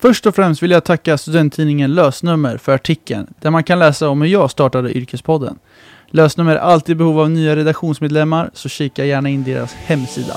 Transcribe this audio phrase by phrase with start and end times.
[0.00, 4.22] Först och främst vill jag tacka studenttidningen Lösnummer för artikeln där man kan läsa om
[4.22, 5.58] hur jag startade Yrkespodden.
[6.10, 10.36] Lösnummer är alltid i behov av nya redaktionsmedlemmar så kika gärna in deras hemsida.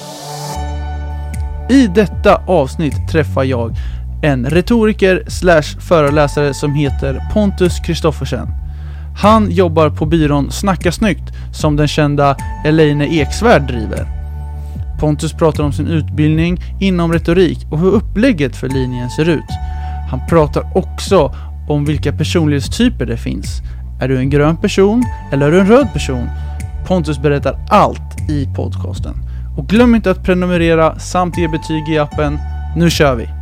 [1.69, 3.71] I detta avsnitt träffar jag
[4.23, 8.47] en retoriker slash föreläsare som heter Pontus Kristoffersen.
[9.21, 14.20] Han jobbar på byrån Snacka Snyggt som den kända Elaine Eksvärd driver.
[15.01, 19.49] Pontus pratar om sin utbildning inom retorik och hur upplägget för linjen ser ut.
[20.09, 21.35] Han pratar också
[21.69, 23.61] om vilka personlighetstyper det finns.
[24.01, 26.29] Är du en grön person eller är du en röd person?
[26.87, 29.13] Pontus berättar allt i podcasten.
[29.57, 32.39] Och glöm inte att prenumerera samt ge betyg i appen.
[32.75, 33.40] Nu kör vi!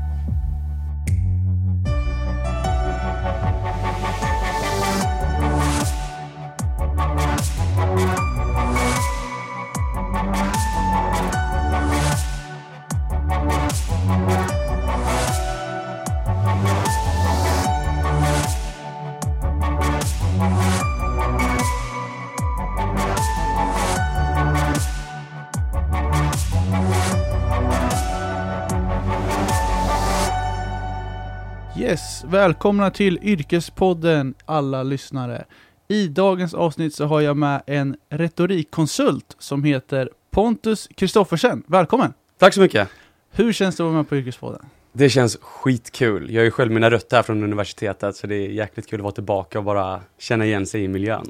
[32.29, 35.45] Välkomna till Yrkespodden alla lyssnare.
[35.87, 41.63] I dagens avsnitt så har jag med en retorikkonsult som heter Pontus Kristoffersen.
[41.67, 42.13] Välkommen!
[42.37, 42.89] Tack så mycket.
[43.31, 44.65] Hur känns det att vara med på Yrkespodden?
[44.91, 46.33] Det känns skitkul.
[46.33, 49.03] Jag har ju själv mina rötter här från universitetet så det är jäkligt kul att
[49.03, 51.25] vara tillbaka och bara känna igen sig i miljön.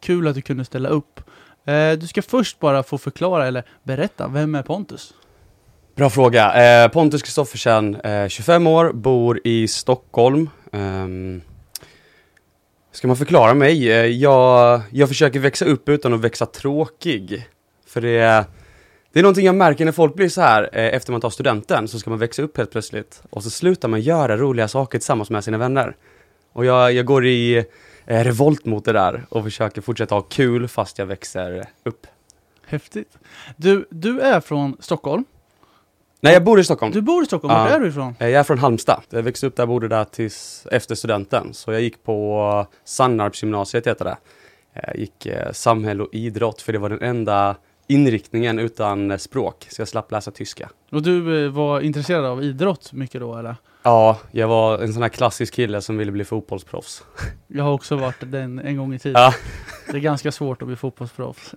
[0.00, 1.20] Kul att du kunde ställa upp.
[1.64, 5.14] Eh, du ska först bara få förklara eller berätta, vem är Pontus?
[5.96, 6.54] Bra fråga.
[6.84, 10.50] Eh, Pontus Kristoffersen, eh, 25 år, bor i Stockholm.
[10.72, 11.42] Um,
[12.92, 13.92] ska man förklara mig?
[13.92, 17.48] Eh, jag, jag försöker växa upp utan att växa tråkig.
[17.86, 18.44] För det är,
[19.12, 21.88] det är någonting jag märker när folk blir så här eh, efter man tar studenten,
[21.88, 23.22] så ska man växa upp helt plötsligt.
[23.30, 25.96] Och så slutar man göra roliga saker tillsammans med sina vänner.
[26.52, 27.64] Och jag, jag går i
[28.06, 32.06] eh, revolt mot det där och försöker fortsätta ha kul fast jag växer upp.
[32.66, 33.18] Häftigt.
[33.56, 35.24] Du, du är från Stockholm.
[36.24, 36.92] Nej, jag bor i Stockholm.
[36.92, 37.64] Du bor i Stockholm, Ja.
[37.64, 38.14] var är du ifrån?
[38.18, 39.00] Eh, Jag är från Halmstad.
[39.10, 41.54] Jag växte upp där, bodde där tills efter studenten.
[41.54, 44.16] Så jag gick på Sannarpsgymnasiet heter det.
[44.86, 49.66] Jag gick eh, samhälle och idrott för det var den enda inriktningen utan eh, språk.
[49.70, 50.68] Så jag slapp läsa tyska.
[50.92, 53.56] Och du var intresserad av idrott mycket då eller?
[53.82, 57.04] Ja, jag var en sån här klassisk kille som ville bli fotbollsproffs.
[57.46, 59.22] Jag har också varit den en gång i tiden.
[59.22, 59.34] Ja.
[59.90, 61.54] Det är ganska svårt att bli fotbollsproffs.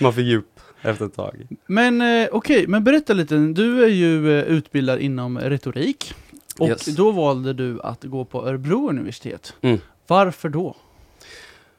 [0.00, 1.46] Man fick djup efter ett tag.
[1.66, 3.36] Men eh, okej, men berätta lite.
[3.36, 6.14] Du är ju eh, utbildad inom retorik.
[6.58, 6.84] Och Yes.
[6.84, 9.54] då valde du att gå på Örebro universitet.
[9.60, 9.78] Mm.
[10.06, 10.76] Varför då?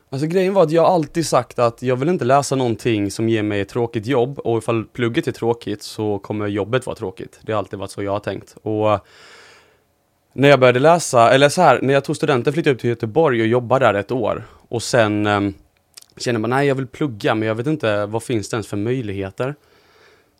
[0.09, 3.43] Alltså grejen var att jag alltid sagt att jag vill inte läsa någonting som ger
[3.43, 7.39] mig ett tråkigt jobb och ifall plugget är tråkigt så kommer jobbet vara tråkigt.
[7.41, 8.55] Det har alltid varit så jag har tänkt.
[8.63, 8.99] Och
[10.33, 12.89] när jag började läsa, eller så här, när jag tog studenten flyttade jag upp till
[12.89, 14.43] Göteborg och jobbade där ett år.
[14.69, 15.53] Och sen um,
[16.17, 18.77] känner man, nej jag vill plugga men jag vet inte vad finns det ens för
[18.77, 19.55] möjligheter.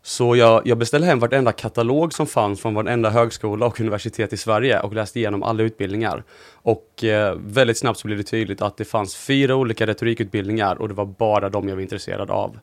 [0.04, 4.38] Så jag, jag beställde hem vartenda katalog som fanns från varenda högskola och universitet i
[4.38, 6.24] Sverige och läste igenom alla utbildningar.
[6.54, 10.88] Och eh, väldigt snabbt så blev det tydligt att det fanns fyra olika retorikutbildningar och
[10.88, 12.60] det var bara de jag var intresserad av.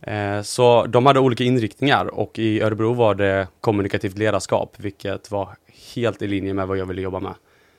[0.00, 5.48] Eh, så de hade olika inriktningar och i Örebro var det kommunikativt ledarskap, vilket var
[5.94, 7.34] helt i linje med vad jag ville jobba med.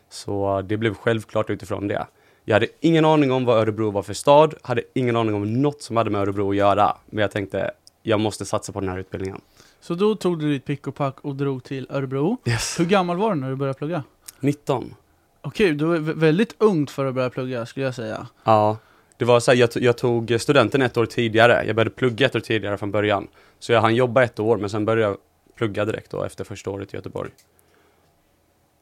[0.09, 2.07] Så det blev självklart utifrån det.
[2.45, 5.81] Jag hade ingen aning om vad Örebro var för stad, hade ingen aning om något
[5.81, 6.97] som hade med Örebro att göra.
[7.05, 7.71] Men jag tänkte,
[8.03, 9.41] jag måste satsa på den här utbildningen.
[9.79, 12.37] Så då tog du ditt pick och pack och drog till Örebro.
[12.45, 12.79] Yes.
[12.79, 14.03] Hur gammal var du när du började plugga?
[14.39, 14.95] 19.
[15.41, 18.27] Okej, du är vä- väldigt ungt för att börja plugga skulle jag säga.
[18.43, 18.77] Ja,
[19.17, 21.63] det var så här, jag, jag tog studenten ett år tidigare.
[21.67, 23.27] Jag började plugga ett år tidigare från början.
[23.59, 25.17] Så jag hann jobba ett år, men sen började jag
[25.57, 27.29] plugga direkt då efter första året i Göteborg.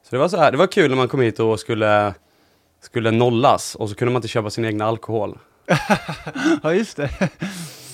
[0.03, 2.13] Så det var så här, det var kul när man kom hit och skulle,
[2.85, 5.37] skulle nollas och så kunde man inte köpa sin egna alkohol.
[6.63, 7.09] ja, just det.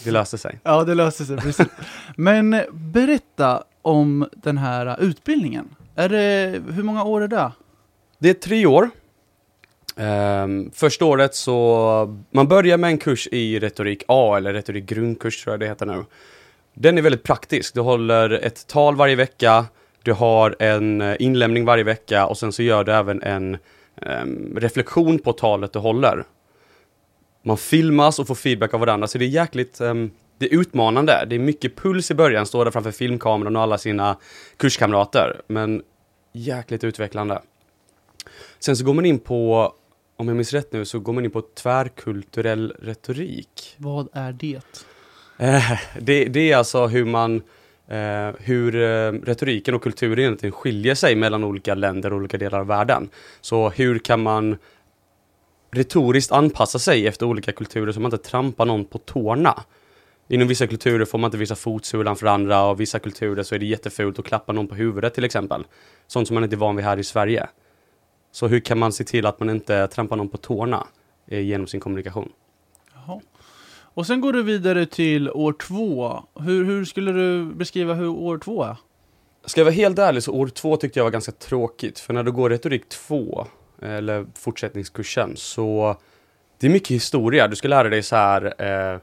[0.03, 0.59] Det löste sig.
[0.63, 1.67] Ja, det löste sig precis.
[2.15, 5.75] Men berätta om den här utbildningen.
[5.95, 7.51] Är det, hur många år är det?
[8.19, 8.89] Det är tre år.
[9.97, 15.43] Ehm, första året så, man börjar med en kurs i retorik A, eller retorik grundkurs
[15.43, 16.05] tror jag det heter nu.
[16.73, 19.65] Den är väldigt praktisk, du håller ett tal varje vecka,
[20.03, 23.57] du har en eh, inlämning varje vecka och sen så gör du även en
[24.55, 26.23] reflektion på talet du håller.
[27.43, 31.25] Man filmas och får feedback av varandra, så det är jäkligt ehm, det är utmanande.
[31.29, 34.17] Det är mycket puls i början, står där framför filmkameran och alla sina
[34.57, 35.41] kurskamrater.
[35.47, 35.83] Men
[36.33, 37.41] jäkligt utvecklande.
[38.59, 39.73] Sen så går man in på,
[40.17, 43.75] om jag minns rätt nu, så går man in på tvärkulturell retorik.
[43.77, 44.61] Vad är det?
[45.37, 47.41] Eh, det, det är alltså hur man
[47.89, 52.59] eh, hur eh, retoriken och kulturen egentligen skiljer sig mellan olika länder och olika delar
[52.59, 53.09] av världen.
[53.41, 54.57] Så hur kan man
[55.71, 59.63] retoriskt anpassa sig efter olika kulturer så man inte trampar någon på tårna?
[60.27, 63.59] Inom vissa kulturer får man inte visa fotsulan för andra och vissa kulturer så är
[63.59, 65.65] det jättefult att klappa någon på huvudet till exempel.
[66.07, 67.47] Sånt som man inte är van vid här i Sverige.
[68.31, 70.87] Så hur kan man se till att man inte trampar någon på tårna
[71.27, 72.31] eh, genom sin kommunikation?
[72.93, 73.21] Jaha.
[73.99, 76.23] Och sen går du vidare till år två.
[76.39, 78.75] Hur, hur skulle du beskriva hur år två är?
[79.45, 81.99] Ska jag vara helt ärlig så år två tyckte jag var ganska tråkigt.
[81.99, 83.47] För när du går retorik två,
[83.81, 85.95] eller fortsättningskursen, så
[86.59, 87.47] det är mycket historia.
[87.47, 88.99] Du ska lära dig så här eh,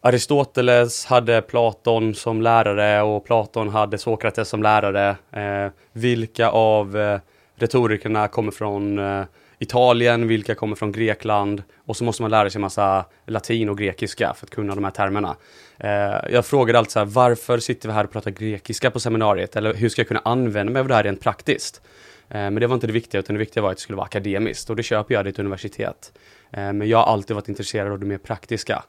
[0.00, 5.16] Aristoteles hade Platon som lärare och Platon hade Sokrates som lärare.
[5.30, 7.20] Eh, vilka av eh,
[7.56, 9.24] retorikerna kommer från eh,
[9.62, 14.34] Italien, vilka kommer från Grekland och så måste man lära sig massa latin och grekiska
[14.34, 15.36] för att kunna de här termerna.
[15.78, 19.56] Eh, jag frågade alltid så här, varför sitter vi här och pratar grekiska på seminariet?
[19.56, 21.82] Eller hur ska jag kunna använda mig av det här rent praktiskt?
[22.28, 24.06] Eh, men det var inte det viktiga, utan det viktiga var att det skulle vara
[24.06, 26.12] akademiskt och det köper jag, det är ett universitet.
[26.50, 28.84] Eh, men jag har alltid varit intresserad av det mer praktiska.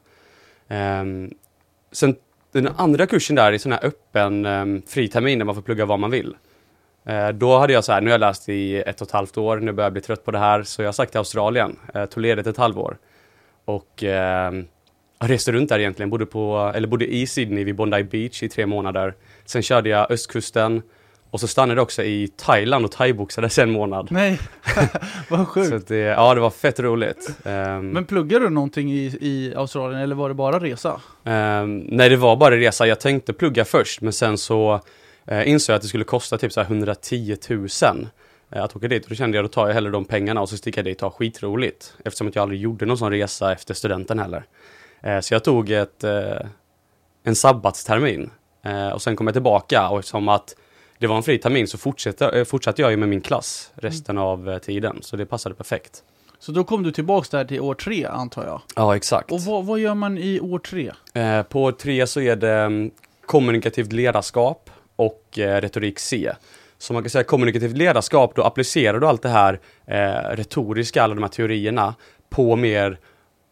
[0.68, 1.30] Ehm,
[1.92, 2.16] sen
[2.52, 5.98] den andra kursen där är sån här öppen um, fritermin där man får plugga vad
[5.98, 6.36] man vill.
[7.10, 9.38] Uh, då hade jag så här, nu har jag läst i ett och ett halvt
[9.38, 12.04] år, nu börjar jag bli trött på det här, så jag sagt till Australien, uh,
[12.04, 12.98] tog ledigt ett halvår.
[13.64, 14.02] Och
[15.20, 18.48] jag reste runt där egentligen, bodde, på, eller bodde i Sydney vid Bondi Beach i
[18.48, 19.14] tre månader.
[19.44, 20.82] Sen körde jag östkusten,
[21.34, 24.08] och så stannade jag också i Thailand och thaiboxades en månad.
[24.10, 24.38] Nej,
[25.28, 25.68] vad sjukt.
[25.68, 27.28] Så det, ja, det var fett roligt.
[27.44, 31.00] Um, Men pluggade du någonting i, i Australien eller var det bara resa?
[31.24, 32.86] Um, nej, det var bara resa.
[32.86, 34.80] Jag tänkte plugga först, men sen så
[35.32, 37.68] uh, insåg att det skulle kosta typ så 110 000
[38.56, 39.04] uh, att åka dit.
[39.04, 41.02] Och då kände jag, då tar jag hellre de pengarna och så sticker jag dit
[41.02, 41.94] och har skitroligt.
[42.04, 44.44] Eftersom att jag aldrig gjorde någon sån resa efter studenten heller.
[45.06, 46.48] Uh, så jag tog ett, uh,
[47.24, 48.30] en sabbatstermin.
[48.94, 50.54] och sen kom jag tillbaka och som att
[50.98, 54.16] det var en fri termin så fortsatte, eh, fortsatte jag ju med min klass resten
[54.16, 54.28] mm.
[54.28, 54.98] av eh, tiden.
[55.00, 56.02] Så det passade perfekt.
[56.38, 58.60] Så då kom du tillbaks där till år tre antar jag?
[58.76, 59.32] Ja, exakt.
[59.32, 60.92] Och vad, vad gör man i år tre?
[61.14, 62.90] Eh, på år tre så är det um,
[63.26, 66.32] kommunikativt ledarskap och eh, retorik C.
[66.78, 71.14] Så man kan säga kommunikativt ledarskap, då applicerar du allt det här eh, retoriska, alla
[71.14, 71.94] de här teorierna
[72.30, 72.98] på mer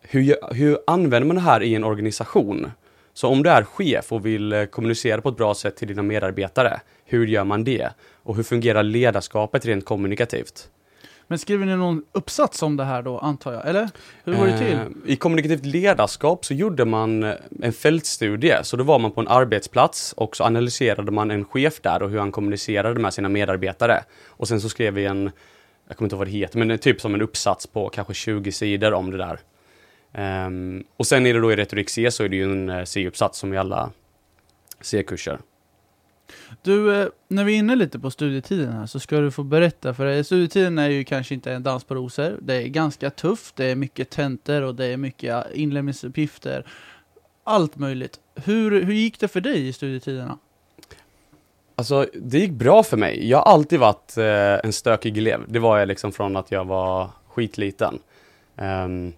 [0.03, 2.71] hur, hur använder man det här i en organisation?
[3.15, 6.03] Så om du är chef och vill eh, kommunicera på ett bra sätt till dina
[6.03, 7.89] medarbetare, hur gör man det?
[8.23, 10.69] Och hur fungerar ledarskapet rent kommunikativt?
[11.32, 13.69] Men skriver ni någon uppsats om det här då, antar jag?
[13.69, 13.88] Eller?
[14.25, 14.73] Hur går det till?
[14.73, 19.20] Eh, I kommunikativt ledarskap så gjorde man eh, en fältstudie, så då var man på
[19.20, 23.29] en arbetsplats och så analyserade man en chef där och hur han kommunicerade med sina
[23.29, 24.05] medarbetare.
[24.26, 25.31] Och sen så skrev vi en,
[25.88, 28.52] jag kommer inte ihåg vad det heter, men typ som en uppsats på kanske 20
[28.52, 29.38] sidor om det där.
[30.46, 32.84] Um, och sen är det då i retorik C så är det ju en eh,
[32.84, 33.90] C-uppsats som i alla
[34.81, 35.38] C-kurser.
[36.62, 39.94] Du, eh, när vi är inne lite på studietiden här så ska du få berätta,
[39.94, 42.38] för eh, studietiden är ju kanske inte en dans på rosor.
[42.43, 46.67] Det är ganska tufft, det är mycket tentor och det är mycket eh, inlämningsuppgifter.
[47.44, 48.20] Allt möjligt.
[48.34, 50.38] Hur, hur gick det för dig i studietiderna?
[51.75, 53.29] Alltså, det gick bra för mig.
[53.29, 54.25] Jag har alltid varit eh,
[54.64, 55.40] en stökig elev.
[55.49, 57.99] Det var jag liksom från att jag var skitliten.
[58.56, 59.12] Um,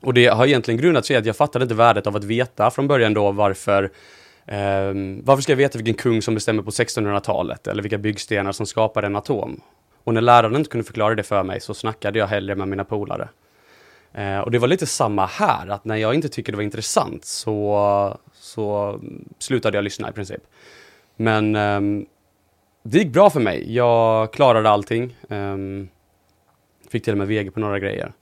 [0.00, 2.70] och det har egentligen grundat sig i att jag fattade inte värdet av att veta
[2.70, 3.90] från början då varför
[4.52, 8.66] Um, varför ska jag veta vilken kung som bestämmer på 1600-talet eller vilka byggstenar som
[8.66, 9.60] skapar en atom?
[10.04, 12.84] Och när läraren inte kunde förklara det för mig så snackade jag hellre med mina
[12.84, 13.28] polare.
[14.18, 17.24] Uh, och det var lite samma här, att när jag inte tyckte det var intressant
[17.24, 19.00] så, så
[19.38, 20.42] slutade jag lyssna i princip.
[21.16, 22.06] Men um,
[22.82, 23.74] det gick bra för mig.
[23.74, 25.16] Jag klarade allting.
[25.28, 25.88] Um,
[26.88, 28.12] fick till och med VG på några grejer.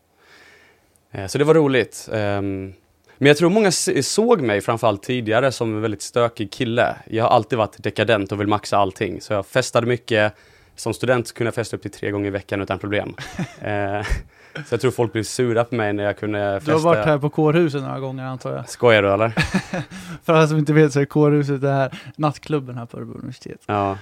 [1.15, 2.09] Uh, så det var roligt.
[2.13, 2.75] Um,
[3.19, 3.73] men jag tror många
[4.03, 6.97] såg mig framförallt tidigare som en väldigt stökig kille.
[7.07, 9.21] Jag har alltid varit dekadent och vill maxa allting.
[9.21, 10.35] Så jag festade mycket.
[10.77, 13.15] Som student kunde jag festa upp till tre gånger i veckan utan problem.
[13.61, 14.03] eh,
[14.67, 16.73] så jag tror folk blev sura på mig när jag kunde festa.
[16.73, 18.69] Du har varit här på kårhuset några gånger antar jag?
[18.69, 19.29] Skojar du eller?
[20.25, 23.61] För alla som inte vet så är kårhuset det här nattklubben här på Örebro universitet.
[23.67, 23.99] Ja.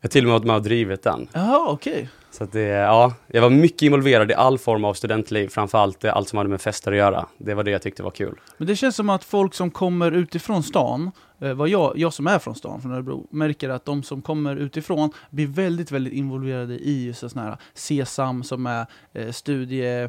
[0.00, 1.28] Jag till och med varit med och drivit den.
[1.32, 1.92] Jaha, okej.
[1.92, 2.06] Okay.
[2.30, 6.28] Så att det, ja, jag var mycket involverad i all form av studentliv, framförallt allt
[6.28, 7.26] som hade med fester att göra.
[7.38, 8.40] Det var det jag tyckte var kul.
[8.56, 12.26] Men det känns som att folk som kommer utifrån stan, eh, vad jag, jag som
[12.26, 16.74] är från stan, från Örebro, märker att de som kommer utifrån blir väldigt, väldigt involverade
[16.74, 20.08] i just sådana här SESAM som är eh, studie,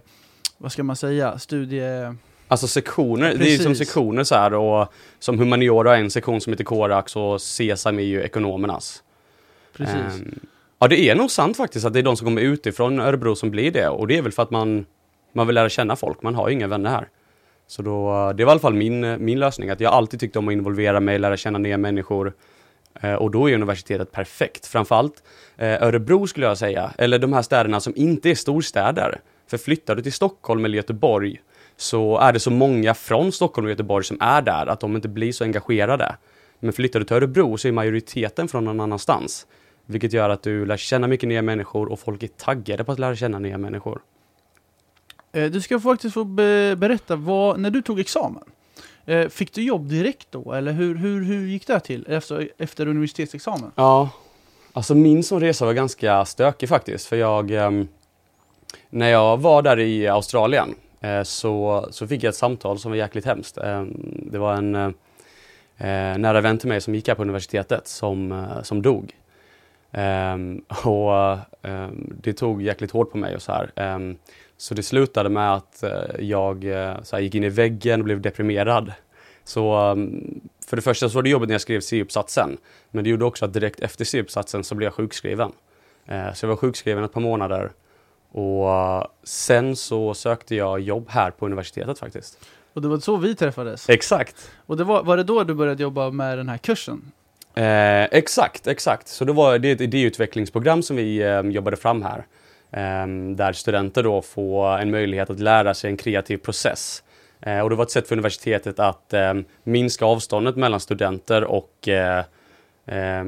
[0.57, 2.15] vad ska man säga, studie...
[2.47, 3.39] Alltså sektioner, Precis.
[3.39, 7.15] det är ju som sektioner så här och som humaniora en sektion som heter Korax
[7.15, 9.03] och SESAM är ju ekonomernas.
[9.77, 10.21] Precis.
[10.21, 10.39] Um,
[10.79, 13.51] ja, det är nog sant faktiskt att det är de som kommer utifrån Örebro som
[13.51, 13.89] blir det.
[13.89, 14.85] Och det är väl för att man,
[15.33, 16.21] man vill lära känna folk.
[16.21, 17.07] Man har ju inga vänner här.
[17.67, 19.69] Så då, eh, det var i alla fall min, eh, min lösning.
[19.69, 22.33] Att jag alltid tyckte om att involvera mig, lära känna nya människor.
[23.01, 24.65] Eh, och då är universitetet perfekt.
[24.65, 25.23] Framförallt
[25.57, 29.21] eh, Örebro skulle jag säga, eller de här städerna som inte är storstäder.
[29.47, 31.41] För flyttar du till Stockholm eller Göteborg
[31.77, 35.07] så är det så många från Stockholm och Göteborg som är där att de inte
[35.07, 36.15] blir så engagerade.
[36.59, 39.47] Men flyttar du till Örebro så är majoriteten från någon annanstans.
[39.91, 42.99] Vilket gör att du lär känna mycket nya människor och folk är taggade på att
[42.99, 44.01] lära känna nya människor.
[45.31, 48.43] Eh, Du ska faktiskt få be berätta, vad, när du tog examen,
[49.05, 50.53] eh, fick du jobb direkt då?
[50.53, 53.71] Eller hur, hur, hur gick det till efter, efter universitetsexamen?
[53.75, 54.09] Ja,
[54.73, 57.07] alltså min sån resa var ganska stökig faktiskt.
[57.07, 57.87] För jag, ehm,
[58.89, 62.97] när jag var där i Australien eh, så, så fick jag ett samtal som var
[62.97, 63.57] jäkligt hemskt.
[63.57, 64.93] Ehm, det var en
[66.21, 69.15] nära vän till mig som gick här på universitetet som, som dog.
[69.91, 73.71] Ehm, och ehm, det tog jäkligt hårt på mig och så här.
[73.75, 74.17] Ehm,
[74.57, 78.05] så det slutade med att eh, jag eh, så här, gick in i väggen och
[78.05, 78.93] blev deprimerad.
[79.43, 79.95] Så
[80.65, 82.57] för det första så var det jobbigt när jag skrev C-uppsatsen.
[82.91, 85.51] Men det gjorde också att direkt efter C-uppsatsen så blev jag sjukskriven.
[86.05, 87.71] Eh, så jag var sjukskriven ett par månader.
[88.31, 92.39] Och eh, sen så sökte jag jobb här på universitetet faktiskt.
[92.73, 93.89] Och det var så vi träffades.
[93.89, 94.51] Exakt.
[94.65, 97.11] Och det var, var det då du började jobba med den här kursen?
[97.55, 99.07] Eh, exakt, exakt.
[99.07, 102.25] Så det var det är ett idéutvecklingsprogram som vi eh, jobbade fram här.
[102.71, 107.03] Eh, där studenter då får en möjlighet att lära sig en kreativ process.
[107.41, 111.87] Eh, och det var ett sätt för universitetet att eh, minska avståndet mellan studenter och
[111.87, 112.23] eh,
[112.85, 113.23] eh,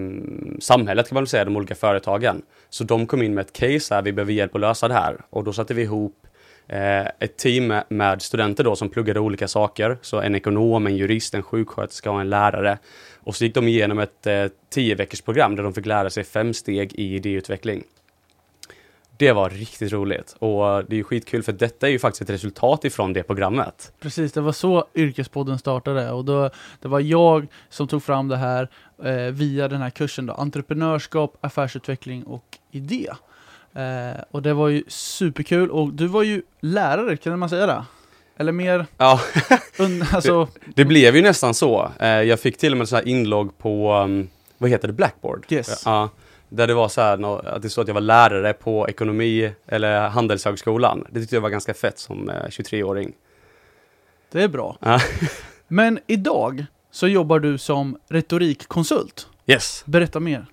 [0.60, 2.42] samhället kan man väl säga, de olika företagen.
[2.70, 5.18] Så de kom in med ett case här, vi behöver hjälp att lösa det här.
[5.30, 6.27] Och då satte vi ihop
[6.67, 9.98] Eh, ett team med, studenter då som pluggade olika saker.
[10.01, 12.77] Så en ekonom, en jurist, en sjuksköterska och en lärare.
[13.20, 16.24] Och så gick de igenom ett eh, tio veckors program där de fick lära sig
[16.24, 17.84] fem steg i idéutveckling.
[19.17, 22.29] Det var riktigt roligt och det är ju skitkul för detta är ju faktiskt ett
[22.29, 23.93] resultat ifrån det programmet.
[24.00, 26.50] Precis, det var så Yrkespodden startade och då,
[26.82, 28.70] det var jag som tog fram det här
[29.03, 33.10] eh, via den här kursen då, entreprenörskap, affärsutveckling och idé.
[33.75, 37.86] Eh, och det var ju superkul och du var ju lärare, kan man säga det?
[38.38, 39.22] Eller mer, Ja,
[40.12, 41.92] alltså, det blev ju nästan så.
[42.00, 45.46] Eh, Jag fick till och med så här inlogg på, um, vad heter det, Blackboard?
[45.50, 45.82] Yes.
[45.86, 46.10] Ja,
[46.50, 50.10] där det var så här, att det stod att jag var lärare på ekonomi eller
[50.10, 51.08] Handelshögskolan.
[51.12, 53.13] Det tyckte jag var ganska fett som eh, 23-åring.
[54.32, 54.77] det är bra.
[54.82, 55.00] Ja.
[55.68, 59.27] Men idag så jobbar du som retorikkonsult.
[59.48, 59.84] Yes.
[59.86, 60.46] Berätta mer.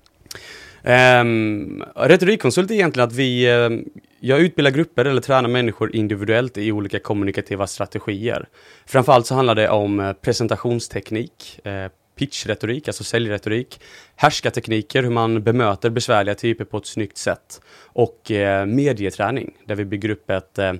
[0.83, 3.85] Um, retorikkonsult är egentligen att vi, um,
[4.21, 8.49] jag utbildar grupper eller tränar människor individuellt i olika kommunikativa strategier.
[8.87, 11.87] Framförallt så handlar det om eh, presentationsteknik, eh,
[12.21, 13.81] pitchretorik, alltså säljretorik,
[14.17, 19.85] härskartekniker, hur man bemöter besvärliga typer på ett snyggt sätt och eh, medieträning, där vi
[19.85, 20.73] bygger upp ett eh,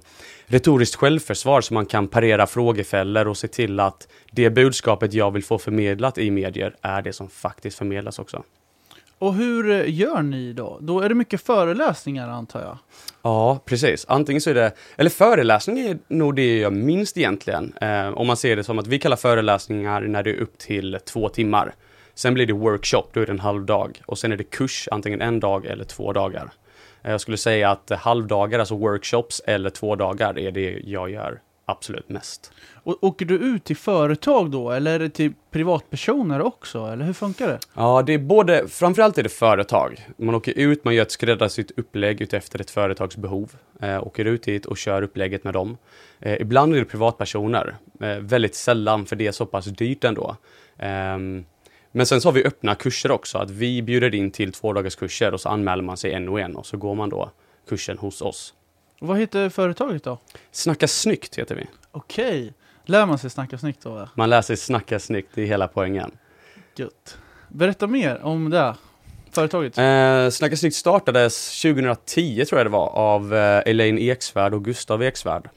[0.47, 5.45] retoriskt självförsvar så man kan parera frågefällor och se till att det budskapet jag vill
[5.45, 8.43] få förmedlat i medier är det som faktiskt förmedlas också.
[9.21, 10.79] Och hur eh, gör ni då?
[10.81, 12.79] Då är det mycket föreläsningar antar jag?
[13.23, 14.05] Ja, precis.
[14.09, 17.73] Antingen så är det, eller föreläsning är nog det jag gör minst egentligen.
[17.81, 20.99] Eh, om man ser det som att vi kallar föreläsningar när det är upp till
[21.05, 21.75] två timmar.
[22.15, 24.03] Sen blir det workshop, då är det en halv dag.
[24.07, 26.51] Och sen är det kurs, antingen en dag eller två dagar.
[27.03, 31.41] Eh, jag skulle säga att halvdagar, alltså workshops, eller två dagar är det jag gör
[31.71, 32.53] absolut mest.
[32.83, 36.87] Och, åker du ut till företag då, eller är det till privatpersoner också?
[36.87, 37.59] Eller hur funkar det?
[37.75, 40.07] Ja, det är både, framförallt är det företag.
[40.17, 43.53] Man åker ut, man gör ett skräddarsytt upplägg utefter ett företags behov.
[43.83, 45.79] Eh, åker ut dit och kör upplägget med dem.
[46.19, 47.77] Eh, ibland är det privatpersoner.
[48.01, 50.37] Eh, väldigt sällan, för det är så pass dyrt ändå.
[50.79, 51.45] Ehm,
[51.93, 55.35] men sen så har vi öppna kurser också, att vi bjuder in till två kurser
[55.35, 57.31] och så anmäler man sig en och en och så går man då
[57.69, 58.55] kursen hos oss.
[59.03, 60.19] Vad heter företaget då?
[60.51, 61.67] Snacka snyggt heter vi.
[61.93, 62.53] Okej.
[62.85, 64.09] Lär man sig snacka snyggt då?
[64.15, 66.11] Man lär sig snacka snyggt, det är hela poängen.
[66.77, 67.19] Gött.
[67.49, 68.75] Berätta mer om det
[69.31, 69.79] företaget.
[69.79, 75.03] Eh, Snacka snyggt startades 2010 tror jag det var av eh, Elaine Eksvärd och Gustav
[75.03, 75.49] Eksvärd.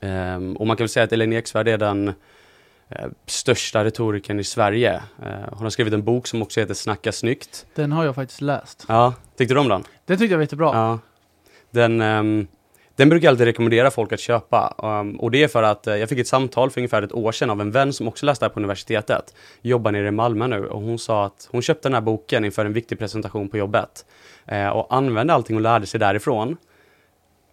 [0.00, 2.08] Ehm, och man kan väl säga att Elaine Eksvärd är den
[2.88, 4.94] eh, största retorikern i Sverige.
[5.22, 7.66] Eh, hon har skrivit en bok som också heter Snacka snyggt.
[7.74, 8.84] Den har jag faktiskt läst.
[8.88, 9.84] Ja, tyckte du om den?
[10.06, 10.70] Den tyckte jag var jättebra.
[10.74, 10.98] Ja.
[11.70, 12.46] Den, ehm,
[12.96, 14.74] den brukar jag alltid rekommendera folk att köpa.
[14.78, 17.32] Um, och det är för att eh, jag fick ett samtal för ungefär ett år
[17.32, 19.34] sedan av en vän som också läste här på universitetet.
[19.62, 22.64] Jobbar nere i Malmö nu och hon sa att hon köpte den här boken inför
[22.64, 24.06] en viktig presentation på jobbet.
[24.46, 26.56] Eh, och använde allting och lärde sig därifrån.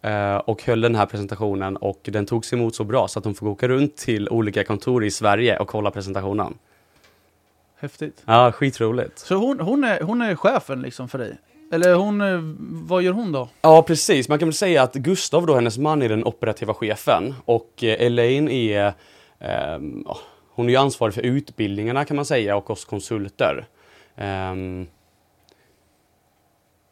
[0.02, 3.36] Eh, och höll den här presentationen och den togs emot så bra så att hon
[3.36, 6.54] får åka runt till olika kontor i Sverige och kolla presentationen.
[7.80, 8.24] Häftigt.
[8.26, 9.20] Ja, skitroligt.
[9.20, 11.38] Så hon, hon, är, hon är chefen liksom för dig?
[11.72, 12.40] Eller hon, eh,
[12.88, 13.50] vad gör hon då?
[13.62, 14.30] Ja, precis.
[14.30, 18.06] Man kan väl säga att Gustav då, hennes man, är den operativa chefen och eh,
[18.06, 18.94] Elaine är,
[20.06, 20.18] ja,
[20.58, 23.68] hon är ju ansvarig för utbildningarna kan man säga och oss konsulter.
[24.16, 24.88] Ehm,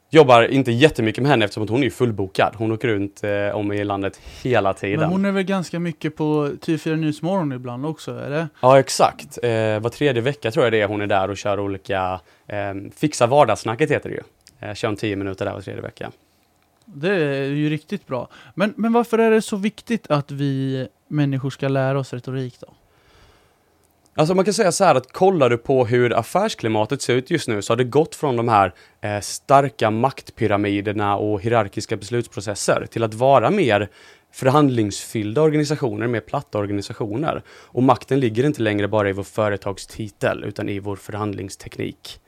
[0.10, 2.56] jobbar inte jättemycket med henne eftersom att hon är fullbokad.
[2.58, 5.00] Hon åker runt eh, om i landet hela tiden.
[5.00, 8.48] Men hon är väl ganska mycket på TV4 Nyhetsmorgon ibland också, eller?
[8.62, 9.38] Ja, exakt.
[9.44, 12.74] Eh, var tredje vecka tror jag det är hon är där och kör olika, eh,
[12.96, 14.24] Fixa vardagssnacket heter det ju.
[14.60, 16.12] Eh, kör om tio minuter där var tredje vecka.
[16.86, 18.30] Det är ju riktigt bra.
[18.54, 22.74] Men, men varför är det så viktigt att vi människor ska lära oss retorik då?
[24.18, 27.48] Alltså man kan säga så här att kollar du på hur affärsklimatet ser ut just
[27.48, 33.04] nu så har det gått från de här eh, starka maktpyramiderna och hierarkiska beslutsprocesser till
[33.04, 33.90] att vara mer
[34.32, 37.44] förhandlingsfyllda organisationer, mer platta organisationer.
[37.50, 42.20] Och makten ligger inte längre bara i vår företagstitel utan i vår förhandlingsteknik.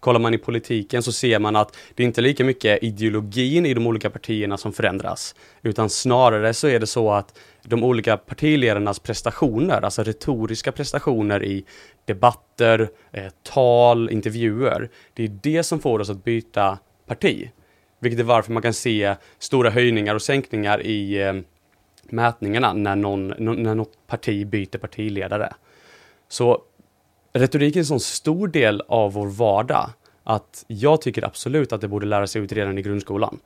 [0.00, 3.74] Kollar man i politiken så ser man att det inte är lika mycket ideologin i
[3.74, 8.98] de olika partierna som förändras, utan snarare så är det så att de olika partiledarnas
[8.98, 11.64] prestationer, alltså retoriska prestationer i
[12.04, 17.50] debatter, eh, tal, intervjuer, det är det som får oss att byta parti.
[18.00, 21.32] Vilket är varför man kan se stora höjningar och sänkningar i eh,
[22.02, 25.52] mätningarna när, någon, när något parti byter partiledare.
[26.28, 26.62] Så
[27.38, 29.90] retorik är en sån stor del av vår vardag
[30.24, 33.38] att jag tycker absolut att det borde lära sig ut redan i grundskolan.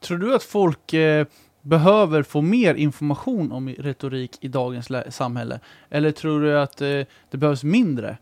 [0.00, 1.26] Tror du att folk eh,
[1.62, 5.60] behöver få mer information om retorik i dagens samhälle?
[5.90, 8.18] Eller tror du att eh, det behövs mindre?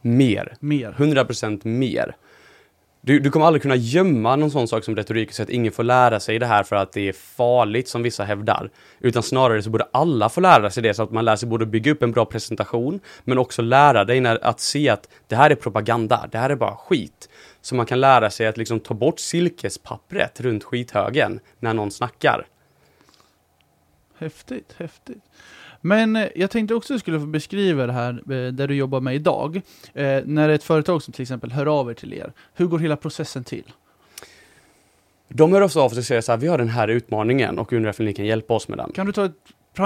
[0.00, 0.56] Mer.
[0.60, 0.94] Mer.
[0.98, 2.16] 100% mer.
[3.02, 5.84] Du, du kommer aldrig kunna gömma någon sån sak som retorik så att ingen får
[5.84, 8.70] lära sig det här för att det är farligt som vissa hävdar.
[8.98, 11.66] Utan snarare så borde alla få lära sig det så att man lär sig både
[11.66, 15.50] bygga upp en bra presentation men också lära dig när, att se att det här
[15.50, 17.28] är propaganda, det här är bara skit.
[17.60, 22.46] Så man kan lära sig att liksom ta bort silkespappret runt skithögen när någon snackar.
[24.18, 25.22] Häftigt, häftigt.
[25.80, 28.74] Men eh, jag tänkte också att du skulle få beskriva det här eh, där du
[28.74, 29.60] jobbar med idag.
[29.94, 32.96] Eh, när ett företag som till exempel hör av er till er, hur går hela
[32.96, 33.72] processen till?
[35.28, 37.72] De hör ofta av sig och säger så här, vi har den här utmaningen och
[37.72, 38.92] undrar om ni kan hjälpa oss med den.
[38.92, 39.24] Kan du ta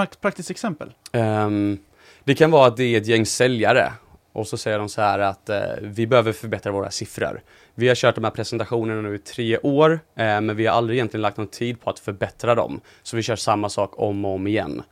[0.03, 0.93] ett praktiskt exempel?
[1.13, 1.77] Um,
[2.23, 3.91] det kan vara att det är ett gäng säljare
[4.35, 7.41] och så säger de så här att eh, vi behöver förbättra våra siffror.
[7.75, 10.97] Vi har kört de här presentationerna nu i tre år, eh, men vi har aldrig
[10.97, 12.81] egentligen lagt någon tid på att förbättra dem.
[13.03, 14.83] Så vi kör samma sak om och om igen.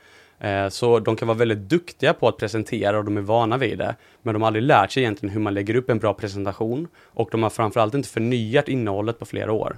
[0.43, 3.77] Eh, så de kan vara väldigt duktiga på att presentera och de är vana vid
[3.77, 3.95] det.
[4.21, 6.87] Men de har aldrig lärt sig egentligen hur man lägger upp en bra presentation.
[6.97, 9.77] Och de har framförallt inte förnyat innehållet på flera år.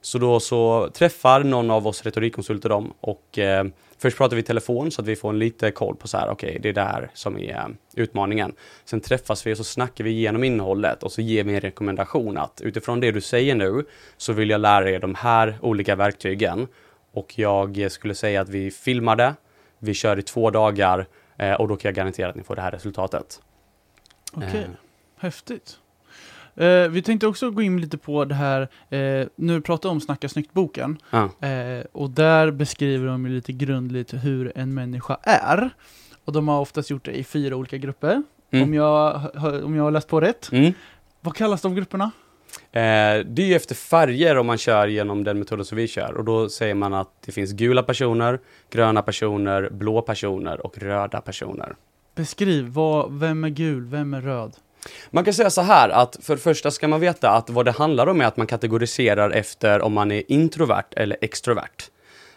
[0.00, 3.64] Så då så träffar någon av oss retorikkonsulter dem och eh,
[3.98, 6.28] först pratar vi i telefon så att vi får en lite koll på så här,
[6.28, 8.52] okej, okay, det är det här som är eh, utmaningen.
[8.84, 12.38] Sen träffas vi och så snackar vi igenom innehållet och så ger vi en rekommendation
[12.38, 13.84] att utifrån det du säger nu
[14.16, 16.66] så vill jag lära er de här olika verktygen
[17.12, 19.34] och jag skulle säga att vi filmar det,
[19.78, 21.06] vi kör i två dagar
[21.36, 23.40] eh, och då kan jag garantera att ni får det här resultatet.
[24.32, 24.60] Okej, okay.
[24.60, 24.68] eh.
[25.16, 25.78] häftigt.
[26.56, 30.28] Eh, vi tänkte också gå in lite på det här, eh, nu pratar om Snacka
[30.28, 30.98] snyggt-boken.
[31.10, 31.48] Ja.
[31.48, 35.70] Eh, och där beskriver de lite grundligt hur en människa är.
[36.24, 38.22] Och de har oftast gjort det i fyra olika grupper.
[38.50, 38.68] Mm.
[38.68, 39.20] Om, jag,
[39.64, 40.52] om jag har läst på rätt.
[40.52, 40.72] Mm.
[41.20, 42.10] Vad kallas de grupperna?
[42.72, 46.14] Eh, det är ju efter färger om man kör genom den metoden som vi kör.
[46.14, 48.40] Och då säger man att det finns gula personer,
[48.70, 51.76] gröna personer, blå personer och röda personer.
[52.14, 54.52] Beskriv, vad, vem är gul, vem är röd?
[55.10, 57.70] Man kan säga så här att för det första ska man veta att vad det
[57.70, 61.90] handlar om är att man kategoriserar efter om man är introvert eller extrovert.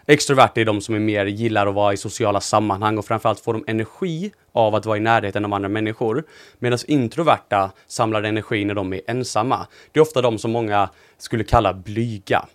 [0.10, 3.54] Extroverta är de som är mer gillar att vara i sociala sammanhang och framförallt får
[3.54, 6.24] de energi av att vara i närheten av andra människor.
[6.60, 9.68] Medan introverta samlar energi när de är ensamma.
[9.92, 12.46] Det är ofta de som många skulle kalla blyga.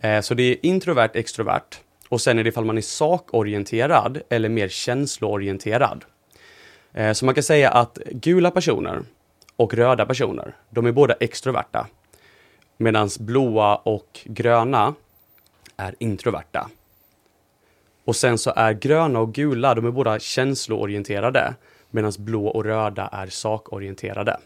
[0.00, 1.80] Eh, så det är introvert, extrovert.
[2.08, 6.04] Och sen är det ifall man är sakorienterad eller mer känsloorienterad.
[6.92, 9.02] Eh, så man kan säga att gula personer
[9.56, 11.86] och röda personer, de är båda extroverta.
[12.76, 14.94] Medan blåa och gröna
[15.76, 16.70] är introverta.
[18.04, 21.54] Och sen så är gröna och gula, de är båda känsloorienterade.
[21.90, 24.36] Medan blå och röda är sakorienterade.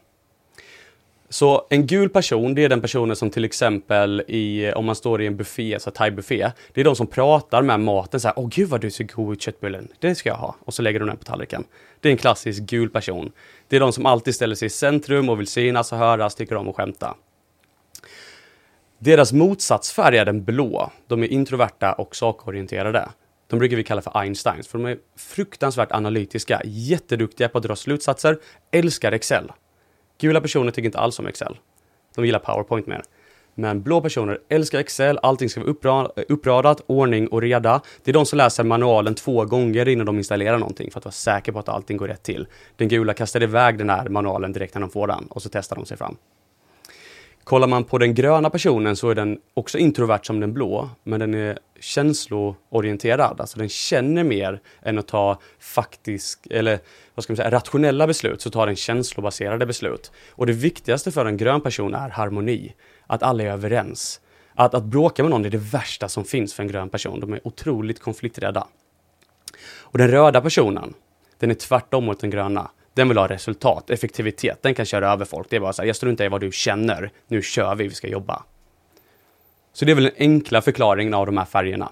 [1.28, 5.22] Så en gul person, det är den personen som till exempel i, om man står
[5.22, 8.48] i en buffé, så thai-buffé, det är de som pratar med maten så här, åh
[8.48, 10.54] gud vad du ser god ut köttbullen, det ska jag ha.
[10.64, 11.64] Och så lägger de den på tallriken.
[12.00, 13.32] Det är en klassisk gul person.
[13.68, 16.56] Det är de som alltid ställer sig i centrum och vill synas och höras, tycker
[16.56, 17.14] om att skämta.
[19.02, 20.90] Deras motsatsfärg är den blå.
[21.06, 23.08] De är introverta och sakorienterade.
[23.46, 27.76] De brukar vi kalla för Einsteins, för de är fruktansvärt analytiska, jätteduktiga på att dra
[27.76, 28.38] slutsatser,
[28.70, 29.52] älskar Excel.
[30.20, 31.58] Gula personer tycker inte alls om Excel.
[32.14, 33.02] De gillar PowerPoint mer.
[33.54, 37.80] Men blå personer älskar Excel, allting ska vara uppradat, ordning och reda.
[38.04, 41.12] Det är de som läser manualen två gånger innan de installerar någonting för att vara
[41.12, 42.46] säker på att allting går rätt till.
[42.76, 45.76] Den gula kastar iväg den här manualen direkt när de får den och så testar
[45.76, 46.16] de sig fram.
[47.50, 51.20] Kollar man på den gröna personen så är den också introvert som den blå, men
[51.20, 53.40] den är känsloorienterad.
[53.40, 56.78] Alltså den känner mer än att ta faktisk, eller
[57.14, 60.12] vad ska man säga, rationella beslut, så tar den känslobaserade beslut.
[60.30, 62.74] Och det viktigaste för en grön person är harmoni.
[63.06, 64.20] Att alla är överens.
[64.54, 67.20] Att, att bråka med någon är det värsta som finns för en grön person.
[67.20, 68.66] De är otroligt konflikträdda.
[69.78, 70.94] Och den röda personen,
[71.38, 72.70] den är tvärtom mot den gröna.
[73.00, 74.62] Den vill ha resultat, effektivitet.
[74.62, 75.46] Den kan köra över folk.
[75.50, 77.10] Det är bara så här, jag struntar i vad du känner.
[77.28, 78.42] Nu kör vi, vi ska jobba.
[79.72, 81.90] Så det är väl den enkla förklaringen av de här färgerna.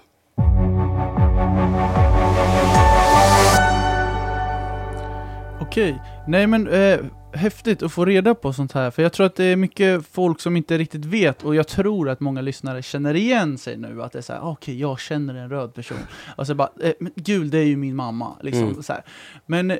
[5.61, 6.99] Okej, nej men eh,
[7.33, 10.41] häftigt att få reda på sånt här, för jag tror att det är mycket folk
[10.41, 14.11] som inte riktigt vet, och jag tror att många lyssnare känner igen sig nu, att
[14.11, 15.97] det är såhär, okej, okay, jag känner en röd person.
[16.35, 18.83] Och så bara, eh, men gul, det är ju min mamma, liksom mm.
[18.83, 19.03] så här.
[19.45, 19.77] Men eh,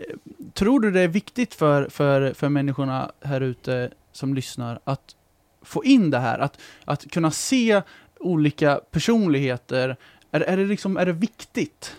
[0.53, 5.15] tror du det är viktigt för, för, för människorna här ute som lyssnar, att
[5.61, 7.81] få in det här, att, att kunna se
[8.19, 9.95] olika personligheter,
[10.31, 11.95] är, är, det liksom, är det viktigt?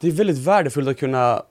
[0.00, 1.42] Det är väldigt värdefullt att kunna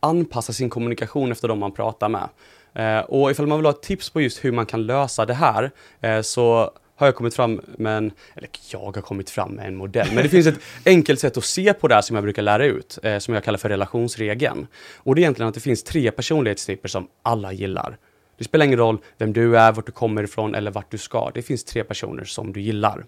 [0.00, 2.28] anpassa sin kommunikation efter de man pratar med.
[2.74, 5.34] Eh, och ifall man vill ha ett tips på just hur man kan lösa det
[5.34, 9.66] här eh, så har jag kommit fram med en, eller jag har kommit fram med
[9.66, 12.22] en modell, men det finns ett enkelt sätt att se på det här som jag
[12.22, 14.66] brukar lära ut, eh, som jag kallar för relationsregeln.
[14.96, 17.96] Och det är egentligen att det finns tre personlighetstyper som alla gillar.
[18.38, 21.30] Det spelar ingen roll vem du är, vart du kommer ifrån eller vart du ska.
[21.34, 23.04] Det finns tre personer som du gillar.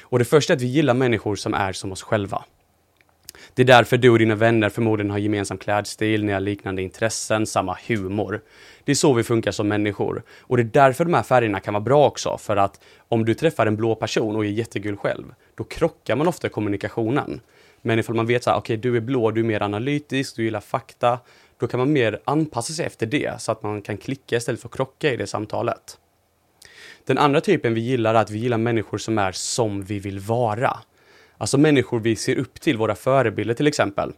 [0.00, 2.44] Och det första är att vi gillar människor som är som oss själva.
[3.54, 7.46] Det är därför du och dina vänner förmodligen har gemensam klädstil, ni har liknande intressen,
[7.46, 8.40] samma humor.
[8.84, 10.22] Det är så vi funkar som människor.
[10.40, 13.34] Och det är därför de här färgerna kan vara bra också, för att om du
[13.34, 17.40] träffar en blå person och är jättegul själv, då krockar man ofta i kommunikationen.
[17.82, 20.36] Men ifall man vet så här, okej, okay, du är blå, du är mer analytisk,
[20.36, 21.18] du gillar fakta,
[21.58, 24.68] då kan man mer anpassa sig efter det, så att man kan klicka istället för
[24.68, 25.98] att krocka i det samtalet.
[27.04, 30.18] Den andra typen vi gillar är att vi gillar människor som är som vi vill
[30.18, 30.78] vara.
[31.42, 34.12] Alltså människor vi ser upp till, våra förebilder till exempel.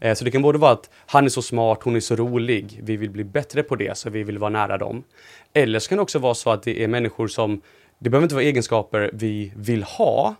[0.00, 2.80] Eh, så det kan både vara att han är så smart, hon är så rolig,
[2.82, 5.04] vi vill bli bättre på det så vi vill vara nära dem.
[5.52, 7.60] Eller så kan det också vara så att det är människor som,
[7.98, 10.34] det behöver inte vara egenskaper vi vill ha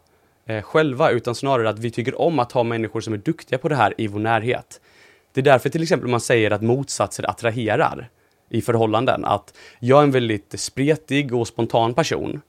[0.47, 3.69] eh, själva, utan snarare att vi tycker om att ha människor som är duktiga på
[3.69, 4.81] det här i vår närhet.
[5.33, 8.09] Det är därför till exempel man säger att motsatser attraherar
[8.51, 9.25] i förhållanden.
[9.25, 12.41] Att jag är en väldigt spretig och spontan person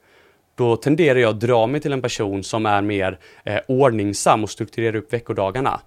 [0.56, 4.50] då tenderar jag att dra mig till en person som är mer eh, ordningsam och
[4.50, 5.80] strukturerar upp veckodagarna.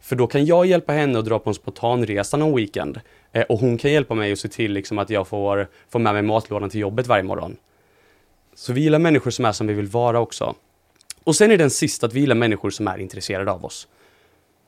[0.00, 3.00] För då kan jag hjälpa henne att dra på en spontanresa någon weekend.
[3.32, 6.14] Eh, och hon kan hjälpa mig att se till liksom, att jag får, får med
[6.14, 7.56] mig matlådan till jobbet varje morgon.
[8.54, 10.54] Så vi gillar människor som är som vi vill vara också.
[11.24, 13.88] Och sen är den sista att vi gillar människor som är intresserade av oss.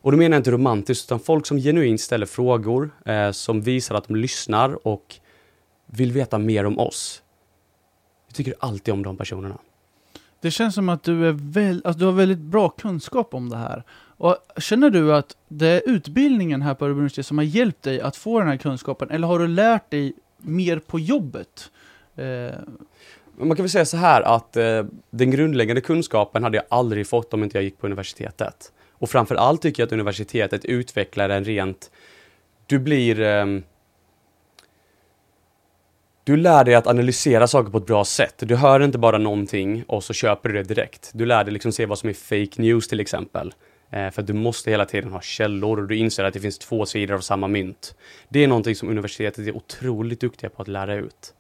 [0.03, 3.95] Och då menar jag inte romantiskt, utan folk som genuint ställer frågor, eh, som visar
[3.95, 5.15] att de lyssnar och
[5.87, 7.23] vill veta mer om oss
[8.37, 9.59] tycker alltid om de personerna.
[10.41, 13.57] Det känns som att du, är väl, alltså du har väldigt bra kunskap om det
[13.57, 13.83] här.
[14.19, 18.01] Och känner du att det är utbildningen här på Örebro universitet som har hjälpt dig
[18.01, 21.71] att få den här kunskapen, eller har du lärt dig mer på jobbet?
[22.17, 22.51] Eh...
[23.39, 27.35] Man kan väl säga så här att eh, den grundläggande kunskapen hade jag aldrig fått
[27.35, 28.73] om inte jag gick på universitetet.
[28.93, 31.91] Och framför allt tycker jag att universitetet utvecklar en rent...
[32.67, 33.21] Du blir...
[33.21, 33.47] Eh,
[36.27, 38.35] du lär dig att analysera saker på ett bra sätt.
[38.39, 41.11] Du hör inte bara någonting och så köper du det direkt.
[41.15, 43.55] Du lär dig liksom se vad som är fake news till exempel.
[43.91, 46.59] Eh, för att du måste hela tiden ha källor och du inser att det finns
[46.59, 47.95] två sidor av samma mynt.
[48.29, 51.35] Det är någonting som universitetet är otroligt duktiga på att lära ut.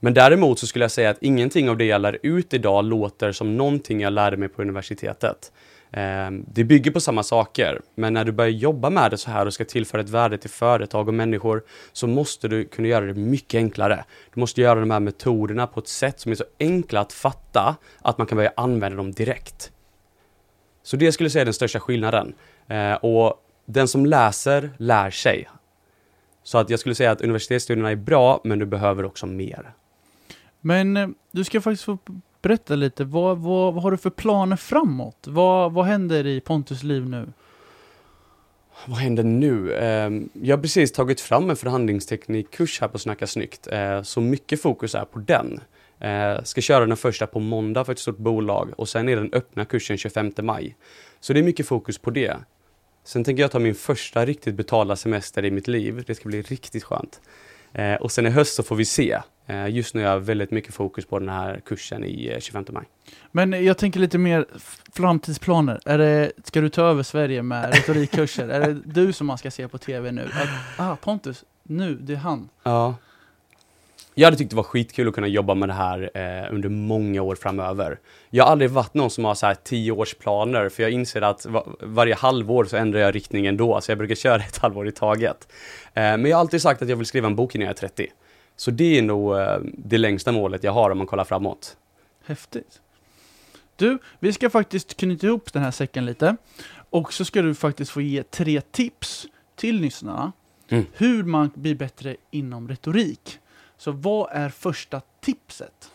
[0.00, 3.32] Men däremot så skulle jag säga att ingenting av det jag lär ut idag låter
[3.32, 5.52] som någonting jag lärde mig på universitetet.
[5.90, 9.46] Ehm, det bygger på samma saker, men när du börjar jobba med det så här
[9.46, 13.14] och ska tillföra ett värde till företag och människor så måste du kunna göra det
[13.14, 14.04] mycket enklare.
[14.34, 17.76] Du måste göra de här metoderna på ett sätt som är så enkla att fatta
[18.02, 19.72] att man kan börja använda dem direkt.
[20.82, 22.34] Så det skulle jag säga är den största skillnaden.
[22.68, 25.48] Ehm, och den som läser, lär sig.
[26.42, 29.72] Så att jag skulle säga att universitetsstudierna är bra, men du behöver också mer.
[30.60, 31.98] Men eh, du ska faktiskt få
[32.42, 35.26] berätta lite, vad, vad, vad har du för planer framåt?
[35.26, 37.32] Vad, vad händer i Pontus liv nu?
[38.86, 39.74] Vad händer nu?
[39.74, 44.62] Ehm, jag har precis tagit fram en förhandlingsteknikkurs här på Snacka Snyggt, eh, så mycket
[44.62, 45.60] fokus är på den.
[46.00, 49.32] Eh, ska köra den första på måndag för ett stort bolag och sen är den
[49.32, 50.76] öppna kursen 25 maj.
[51.20, 52.36] Så det är mycket fokus på det.
[53.04, 56.04] Sen tänker jag ta min första riktigt betalda semester i mitt liv.
[56.06, 57.20] Det ska bli riktigt skönt.
[57.72, 59.18] Eh, och sen i höst så får vi se.
[59.48, 62.64] Eh, just nu har jag väldigt mycket fokus på den här kursen i eh, 25
[62.68, 62.84] maj.
[63.32, 64.46] Men jag tänker lite mer
[64.92, 65.80] framtidsplaner.
[65.84, 68.48] Är det, ska du ta över Sverige med retorikkurser?
[68.48, 70.22] är det du som man ska se på TV nu?
[70.22, 72.48] Att, ah, Pontus, nu, det är han.
[72.62, 72.94] Ja.
[74.14, 77.22] Jag hade tyckt det var skitkul att kunna jobba med det här eh, under många
[77.22, 77.98] år framöver.
[78.30, 81.66] Jag har aldrig varit någon som har så här tioårsplaner, för jag inser att va
[81.80, 85.48] varje halvår så ändrar jag riktningen då, så jag brukar köra ett halvår i taget.
[85.94, 87.88] Eh, men jag har alltid sagt att jag vill skriva en bok innan jag är
[87.88, 88.06] 30.
[88.58, 91.76] Så det är nog eh, det längsta målet jag har om man kollar framåt.
[92.24, 92.80] Häftigt.
[93.76, 96.36] Du, vi ska faktiskt knyta ihop den här säcken lite.
[96.90, 100.32] Och så ska du faktiskt få ge tre tips till lyssnarna.
[100.68, 100.86] Mm.
[100.92, 103.38] Hur man blir bättre inom retorik.
[103.76, 105.90] Så vad är första tipset?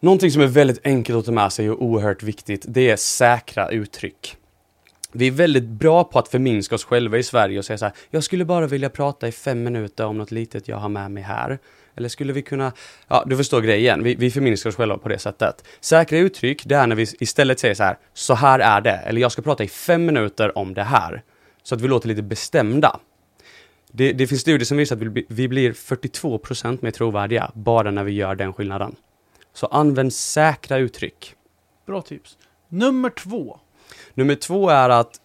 [0.00, 3.68] Någonting som är väldigt enkelt att ta med sig och oerhört viktigt, det är säkra
[3.68, 4.36] uttryck.
[5.12, 7.94] Vi är väldigt bra på att förminska oss själva i Sverige och säga så här,
[8.10, 11.22] jag skulle bara vilja prata i fem minuter om något litet jag har med mig
[11.22, 11.58] här.
[11.96, 12.72] Eller skulle vi kunna,
[13.08, 15.64] ja du förstår grejen, vi, vi förminskar oss själva på det sättet.
[15.80, 19.20] Säkra uttryck, det är när vi istället säger så här, så här är det, eller
[19.20, 21.22] jag ska prata i fem minuter om det här.
[21.62, 23.00] Så att vi låter lite bestämda.
[23.92, 27.90] Det, det finns studier som visar att vi, blir- vi blir 42% mer trovärdiga bara
[27.90, 28.96] när vi gör den skillnaden.
[29.54, 31.34] Så använd säkra uttryck.
[31.86, 32.38] Bra tips.
[32.68, 33.60] Nummer två.
[34.14, 35.20] Nummer två är att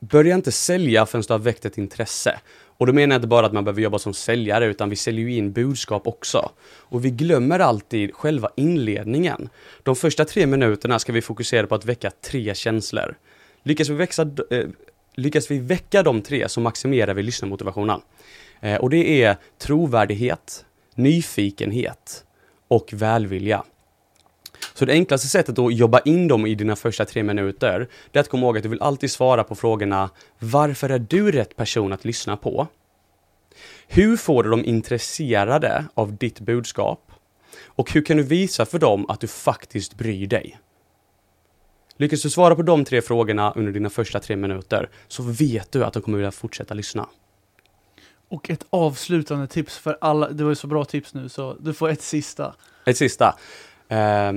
[0.00, 2.40] börja inte sälja förrän du har väckt ett intresse.
[2.76, 5.24] Och då menar jag inte bara att man behöver jobba som säljare, utan vi säljer
[5.28, 6.50] ju in budskap också.
[6.64, 9.48] Och vi glömmer alltid själva inledningen.
[9.82, 13.14] De första tre minuterna ska vi fokusera på att väcka tre känslor.
[13.62, 14.66] Lyckas vi, växa, eh,
[15.14, 18.00] lyckas vi väcka de tre så maximerar vi lyssnarmotivationen.
[18.60, 22.24] Eh, och det är trovärdighet, nyfikenhet
[22.68, 23.64] och välvilja.
[24.74, 28.20] Så det enklaste sättet att jobba in dem i dina första tre minuter, det är
[28.20, 31.92] att komma ihåg att du vill alltid svara på frågorna Varför är du rätt person
[31.92, 32.66] att lyssna på?
[33.86, 37.12] Hur får du dem intresserade av ditt budskap?
[37.64, 40.58] Och hur kan du visa för dem att du faktiskt bryr dig?
[41.96, 45.84] Lyckas du svara på de tre frågorna under dina första tre minuter så vet du
[45.84, 47.08] att de kommer vilja fortsätta lyssna.
[48.28, 50.28] Och ett avslutande tips för alla.
[50.28, 52.54] Det var ju så bra tips nu så du får ett sista.
[52.86, 53.36] Ett sista
[53.92, 54.32] eh,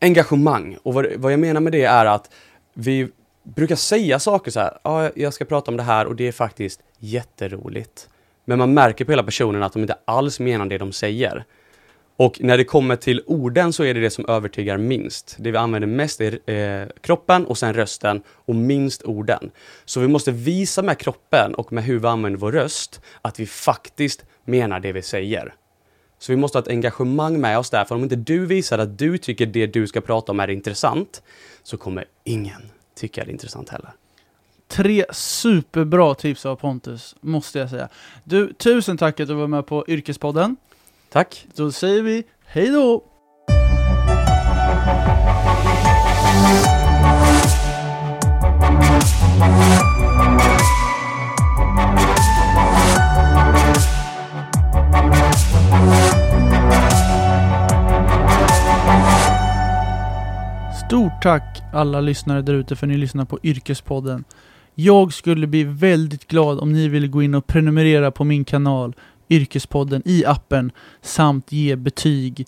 [0.00, 0.76] engagemang.
[0.82, 2.30] Och vad, vad jag menar med det är att
[2.74, 3.08] vi
[3.42, 6.32] brukar säga saker så här, ja, jag ska prata om det här och det är
[6.32, 8.08] faktiskt jätteroligt.
[8.44, 11.44] Men man märker på hela personen att de inte alls menar det de säger.
[12.16, 15.36] Och när det kommer till orden så är det det som övertygar minst.
[15.38, 19.50] Det vi använder mest är eh, kroppen och sen rösten och minst orden.
[19.84, 23.46] Så vi måste visa med kroppen och med hur vi använder vår röst att vi
[23.46, 25.54] faktiskt menar det vi säger.
[26.20, 28.98] Så vi måste ha ett engagemang med oss där, för om inte du visar att
[28.98, 31.22] du tycker det du ska prata om är intressant,
[31.62, 32.62] så kommer ingen
[32.94, 33.90] tycka det är intressant heller.
[34.68, 37.88] Tre superbra tips av Pontus, måste jag säga.
[38.24, 40.56] Du, tusen tack att du var med på Yrkespodden.
[41.10, 41.46] Tack!
[41.54, 43.04] Då säger vi hej då!
[60.90, 64.24] Stort tack alla lyssnare där ute för att ni lyssnar på Yrkespodden.
[64.74, 68.94] Jag skulle bli väldigt glad om ni ville gå in och prenumerera på min kanal
[69.28, 70.72] Yrkespodden i appen
[71.02, 72.46] samt ge betyg.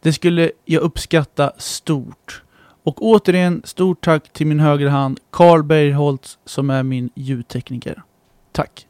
[0.00, 2.42] Det skulle jag uppskatta stort.
[2.82, 8.02] Och återigen, stort tack till min högra hand, Carl Bergholtz, som är min ljudtekniker.
[8.52, 8.86] Tack!